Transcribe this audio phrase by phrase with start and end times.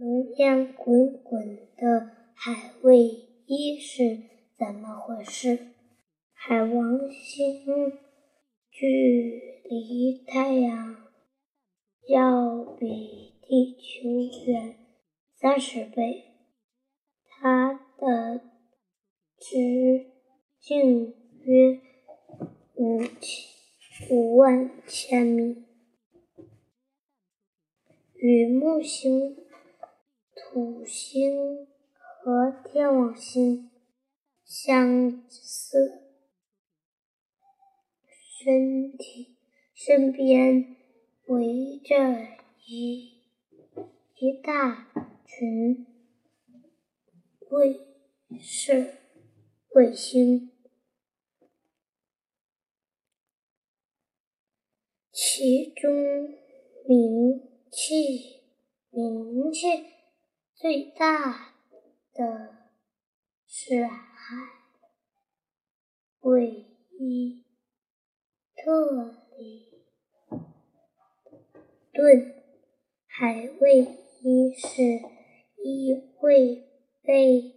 [0.00, 3.04] 浓烟滚滚的海卫
[3.44, 4.22] 一是
[4.56, 5.74] 怎么回事？
[6.32, 7.92] 海王星
[8.70, 10.96] 距离太阳
[12.08, 14.08] 要比地球
[14.46, 14.74] 远
[15.36, 16.24] 三十倍，
[17.28, 18.40] 它的
[19.38, 20.06] 直
[20.58, 21.78] 径约
[22.74, 25.66] 五千五万千米，
[28.14, 29.36] 与木星。
[30.52, 33.70] 土星和天王星
[34.44, 36.02] 相似，
[38.42, 39.36] 身体
[39.72, 40.74] 身边
[41.26, 41.94] 围着
[42.66, 43.20] 一
[44.16, 44.88] 一大
[45.24, 45.86] 群
[47.48, 47.86] 卫
[48.40, 48.94] 士
[49.72, 50.50] 卫星，
[55.12, 55.92] 其中
[56.88, 58.40] 名气
[58.90, 59.99] 名气。
[60.60, 61.54] 最大
[62.12, 62.54] 的
[63.46, 63.96] 是海
[66.20, 66.66] 卫
[66.98, 67.46] 一
[68.54, 69.86] 特里
[71.94, 72.44] 顿，
[73.06, 73.78] 海卫
[74.20, 74.82] 一是
[75.64, 76.68] 一卫
[77.00, 77.54] 被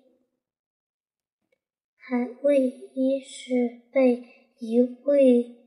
[1.97, 4.23] 海卫一是被
[4.59, 5.57] 一位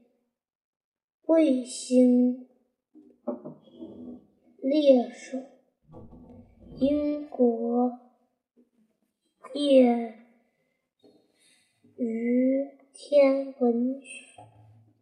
[1.26, 2.48] 卫星
[4.62, 5.36] 猎手。
[6.78, 8.00] 英国
[9.52, 10.14] 业
[11.98, 14.42] 余天文学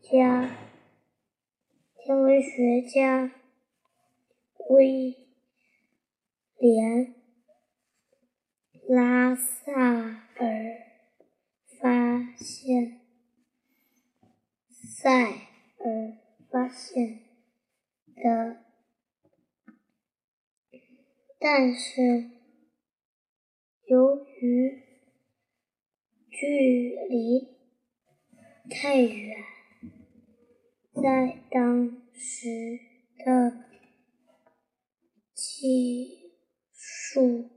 [0.02, 0.56] 家、
[1.94, 3.30] 天文学家
[4.68, 5.14] 威
[6.58, 7.14] 廉·
[8.92, 10.24] 拉萨尔
[11.80, 13.00] 发现，
[14.72, 15.22] 塞
[15.78, 16.18] 尔
[16.50, 17.20] 发现
[18.16, 18.64] 的。
[21.46, 22.30] 但是，
[23.84, 24.80] 由于
[26.30, 27.48] 距离
[28.70, 29.36] 太远，
[30.94, 32.78] 在当时
[33.18, 33.62] 的
[35.34, 36.32] 技
[36.72, 37.50] 术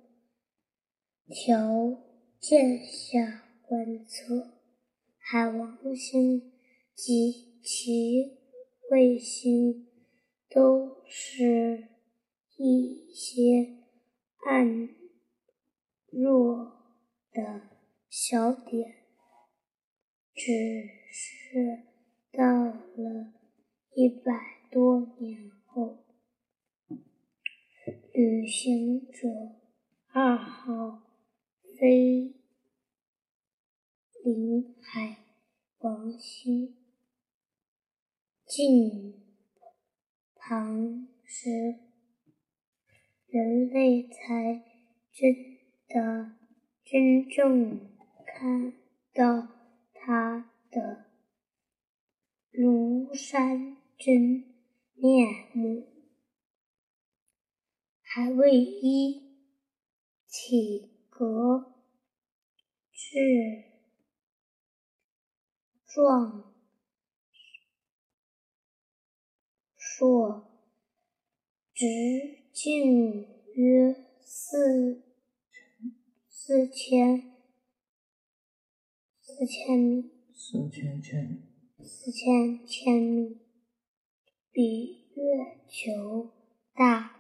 [1.30, 1.98] 条
[2.42, 4.52] 件下观测，
[5.18, 6.52] 海王星
[6.94, 8.38] 及其
[8.92, 9.88] 卫星
[10.50, 11.88] 都是
[12.58, 13.77] 一些。
[14.50, 14.88] 暗
[16.10, 16.72] 弱
[17.34, 17.64] 的
[18.10, 19.04] 小点，
[20.34, 20.54] 只
[21.12, 21.84] 是
[22.32, 23.34] 到了
[23.94, 26.06] 一百多年后，
[28.14, 29.28] 旅行者
[30.14, 31.02] 二号
[31.78, 32.34] 飞
[34.24, 35.26] 临海
[35.80, 36.74] 王星
[38.46, 39.14] 近
[40.36, 41.87] 旁时。
[43.38, 44.64] 人类才
[45.14, 45.32] 真
[45.88, 46.32] 的
[46.84, 47.88] 真正
[48.26, 48.74] 看
[49.14, 49.48] 到
[49.94, 51.06] 他的
[52.52, 54.44] 庐山真
[54.96, 55.88] 面目。
[58.02, 59.22] 海卫一
[60.28, 61.76] 体格
[62.92, 63.20] 质
[65.86, 66.56] 壮
[69.78, 70.50] 硕，
[71.76, 72.47] 直。
[72.60, 75.04] 径约四
[76.28, 77.36] 四千
[79.22, 83.42] 四千米，四千千米，四千千米，
[84.52, 86.32] 比月球
[86.74, 87.16] 大，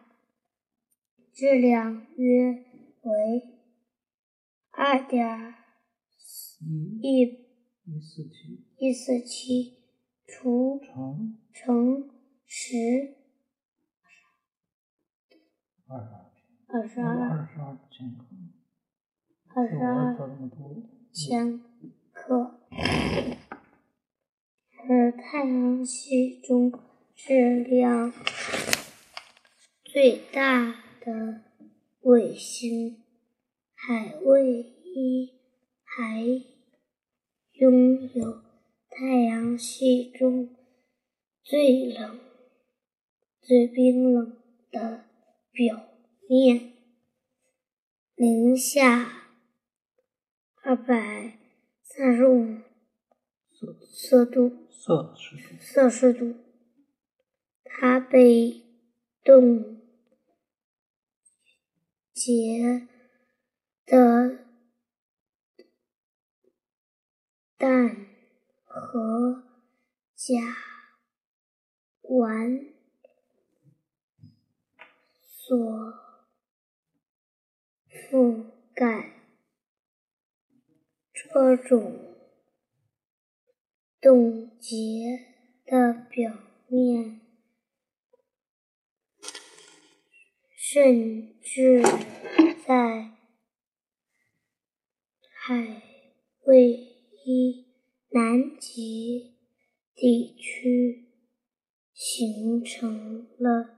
[1.31, 2.65] 质量约
[3.03, 3.43] 为
[4.71, 5.53] 二点
[6.99, 9.83] 一一四七一四七
[10.25, 10.81] 除
[11.53, 12.09] 乘
[15.89, 18.25] 二十二，二十二千克，
[19.55, 20.17] 二十二
[21.13, 21.61] 千
[22.11, 22.59] 克，
[24.69, 26.73] 是太阳系中
[27.15, 28.11] 质量
[29.85, 31.43] 最大的
[32.01, 33.01] 卫星。
[33.73, 35.39] 海卫一
[35.85, 36.21] 还
[37.53, 38.41] 拥有
[38.89, 40.53] 太阳系中
[41.45, 42.19] 最冷、
[43.39, 44.35] 最冰冷
[44.69, 45.06] 的。
[45.57, 45.89] 表
[46.30, 46.74] 面
[48.13, 49.12] 零下
[50.62, 51.39] 二百
[51.81, 52.59] 三十五
[53.92, 56.36] 摄度摄氏度，摄氏度，
[57.63, 58.68] 它被
[59.24, 59.81] 冻
[62.13, 62.88] 结
[63.83, 64.45] 的
[67.57, 68.06] 氮
[68.63, 69.44] 和
[70.13, 70.36] 甲
[72.03, 72.76] 烷。
[75.47, 75.55] 所
[77.89, 79.13] 覆盖
[81.13, 82.17] 这种
[84.01, 84.75] 冻结
[85.65, 87.21] 的表面，
[90.53, 91.81] 甚至
[92.65, 93.13] 在
[95.31, 95.81] 海
[96.43, 96.73] 卫
[97.23, 97.67] 一
[98.09, 99.38] 南极
[99.95, 101.07] 地区
[101.93, 103.77] 形成了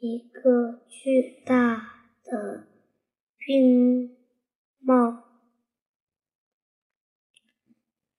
[0.00, 0.83] 一个。
[1.04, 2.66] 巨大的
[3.36, 4.16] 冰
[4.78, 5.22] 帽。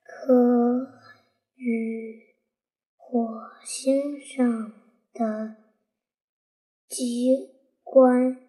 [0.03, 0.93] 可
[1.55, 2.35] 与
[2.95, 4.71] 火星上
[5.11, 5.55] 的
[6.87, 8.47] 机关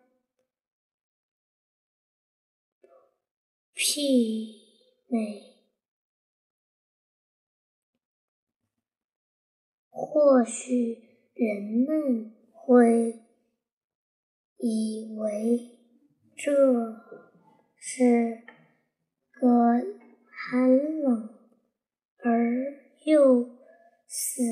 [3.74, 4.60] 媲
[5.06, 5.56] 美。
[9.88, 13.25] 或许人们会
[14.58, 15.78] 以为
[16.36, 16.52] 这
[17.78, 18.42] 是
[19.32, 19.48] 个
[20.30, 21.36] 寒冷。
[22.18, 23.56] 而又
[24.08, 24.42] 死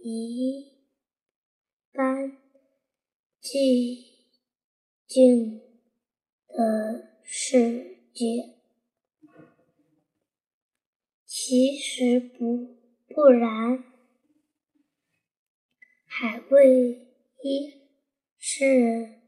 [0.00, 0.72] 一
[1.92, 2.36] 般
[3.40, 4.04] 寂
[5.06, 5.60] 静
[6.48, 8.56] 的世界，
[11.24, 12.76] 其实不
[13.06, 13.84] 不然。
[16.04, 17.74] 海卫一
[18.36, 19.20] 是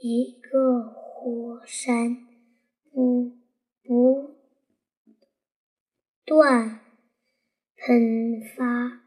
[0.00, 2.26] 一个火山，
[2.90, 3.36] 不
[3.82, 4.34] 不
[6.24, 6.80] 断。
[7.80, 9.04] 喷发，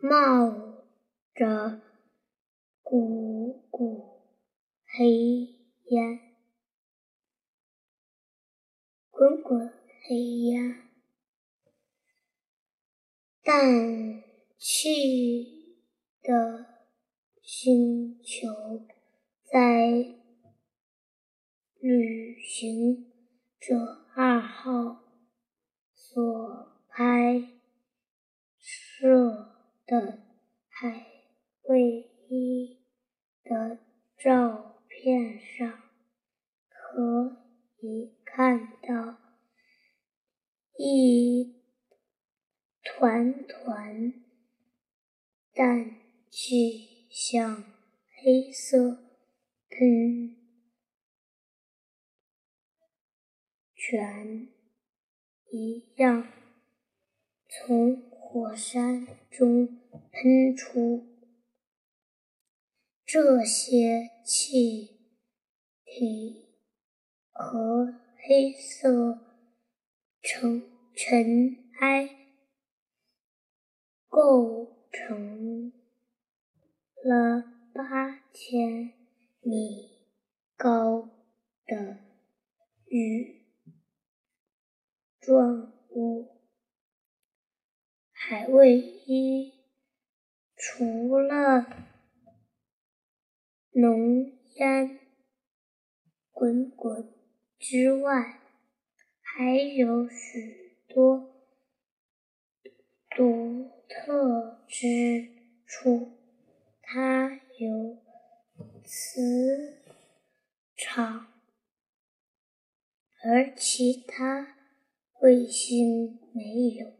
[0.00, 0.84] 冒
[1.34, 1.82] 着
[2.84, 4.22] 股股
[4.84, 5.10] 黑
[5.86, 6.20] 烟，
[9.10, 9.74] 滚滚
[10.04, 10.88] 黑烟，
[13.42, 14.22] 氮
[14.56, 15.76] 气
[16.22, 16.75] 的
[17.46, 18.84] 星球
[19.44, 20.16] 在
[21.78, 23.12] 旅行
[23.60, 25.04] 者二号。
[25.94, 27.46] 所拍
[28.58, 29.54] 摄
[29.86, 30.22] 的
[30.68, 31.06] 海
[31.64, 32.80] 卫一
[33.44, 33.80] 的
[34.16, 35.82] 照片上，
[36.70, 37.36] 可
[37.80, 39.18] 以看到
[40.78, 41.54] 一
[42.82, 44.14] 团团
[45.52, 46.00] 氮
[46.30, 47.64] 气像
[48.22, 49.02] 黑色
[49.68, 50.36] 喷
[53.74, 54.48] 泉。
[55.48, 56.26] 一样
[57.48, 59.80] 从火山中
[60.10, 61.06] 喷出，
[63.04, 64.98] 这些气
[65.84, 66.58] 体
[67.30, 69.20] 和黑色
[70.20, 70.62] 尘
[70.94, 72.34] 尘埃
[74.08, 75.72] 构成
[77.06, 78.92] 了八千
[79.40, 79.90] 米
[80.56, 81.08] 高
[81.64, 81.98] 的
[82.86, 83.36] 雨。
[85.20, 86.36] 状物，
[88.12, 89.54] 海卫一
[90.54, 91.66] 除了
[93.72, 95.00] 浓烟
[96.30, 97.12] 滚滚
[97.58, 98.40] 之外，
[99.20, 101.34] 还有许多
[103.10, 105.28] 独特之
[105.66, 106.15] 处。
[106.88, 107.98] 它有
[108.84, 109.82] 磁
[110.76, 111.26] 场，
[113.24, 114.54] 而其他。
[115.22, 116.92] 卫星没有，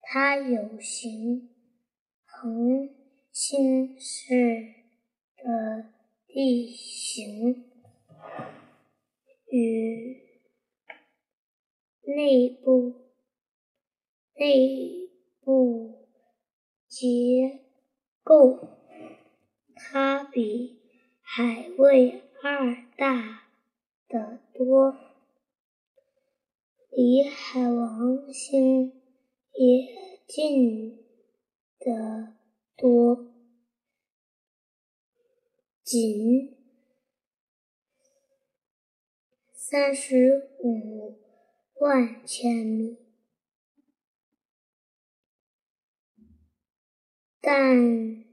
[0.00, 1.50] 它有形
[2.24, 2.88] 恒
[3.30, 4.72] 星式
[5.36, 5.92] 的
[6.26, 7.70] 地形
[9.50, 10.22] 与
[12.04, 13.02] 内部
[14.34, 15.10] 内
[15.44, 16.08] 部
[16.88, 17.60] 结
[18.24, 18.81] 构，
[19.84, 20.78] 它比
[21.20, 23.48] 海卫二大
[24.08, 24.96] 得多。
[26.90, 28.92] 离海王星
[29.52, 30.98] 也近
[31.78, 32.34] 得
[32.76, 33.32] 多，
[35.82, 36.54] 仅
[39.52, 41.18] 三十五
[41.80, 42.98] 万千米，
[47.40, 48.24] 但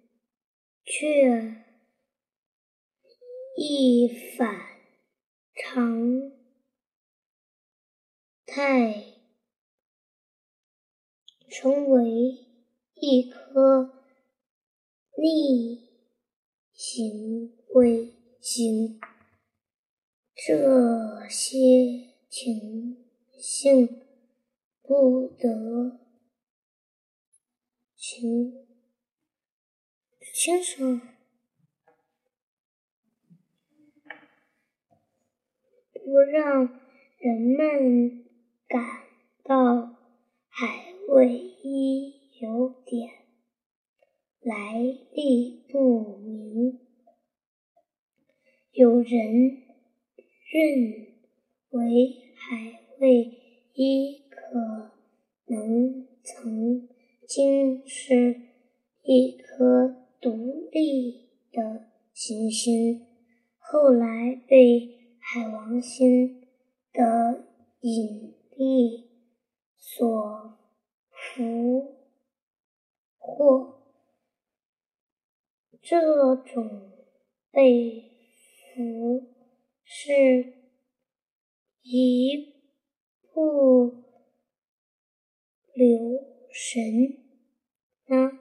[0.90, 1.64] 却
[3.56, 4.60] 一反
[5.54, 6.40] 常。
[8.52, 9.04] 态
[11.52, 12.48] 成为
[12.96, 13.94] 一颗
[15.16, 15.88] 逆
[16.74, 19.00] 行卫星，
[20.34, 23.06] 这些情
[23.38, 24.02] 形
[24.82, 26.00] 不得
[27.96, 28.69] 清
[30.40, 31.02] 清楚，
[35.94, 36.80] 不让。
[37.22, 38.26] 人们
[38.66, 38.82] 感
[39.44, 39.98] 到
[40.48, 43.10] 海卫一有点
[44.40, 44.80] 来
[45.12, 46.80] 历不明。
[48.72, 49.12] 有人
[50.50, 51.08] 认
[51.72, 53.26] 为海卫
[53.74, 54.94] 一可
[55.48, 56.88] 能曾
[57.28, 58.40] 经是
[59.04, 61.90] 一颗独立的
[62.50, 63.06] 星，
[63.58, 66.42] 后来被海王星
[66.92, 67.46] 的
[67.82, 69.10] 引力
[69.78, 70.60] 所
[71.12, 71.98] 俘
[73.18, 73.76] 获。
[75.82, 76.92] 这种
[77.52, 78.12] 被
[78.76, 79.34] 俘
[79.84, 80.54] 是
[81.82, 82.54] 一
[83.34, 84.04] 部
[85.74, 85.88] 留
[86.52, 86.84] 神
[88.08, 88.40] 呢，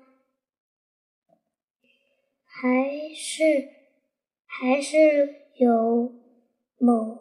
[2.44, 3.77] 还是
[4.60, 6.12] 还是有
[6.78, 7.16] 某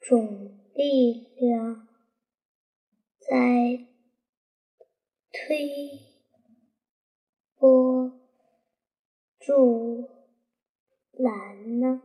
[0.00, 1.86] 种力量
[3.18, 3.86] 在
[5.30, 5.68] 推
[7.58, 8.18] 波
[9.38, 10.08] 助
[11.12, 12.04] 澜呢？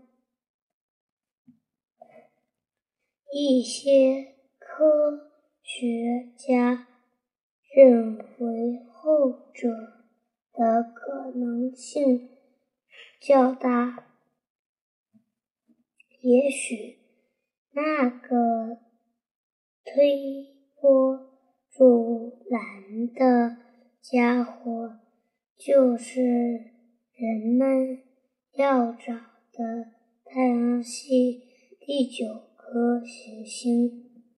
[3.32, 6.90] 一些科学家
[7.74, 9.70] 认为后者
[10.52, 12.32] 的可能性
[13.22, 14.10] 较大。
[16.24, 16.98] 也许
[17.74, 18.80] 那个
[19.84, 20.48] 推
[20.80, 21.20] 波
[21.70, 23.58] 助澜的
[24.02, 25.00] 家伙
[25.58, 26.22] 就是
[27.14, 28.02] 人们
[28.54, 29.14] 要找
[29.52, 29.92] 的
[30.26, 31.44] 太阳系
[31.80, 32.54] 第九。
[32.74, 34.03] 颗行星。